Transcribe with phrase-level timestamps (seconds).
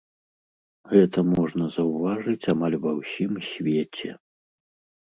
[0.93, 4.09] Гэта можна заўважыць амаль ва ўсім свеце.